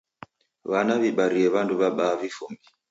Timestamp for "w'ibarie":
1.01-1.47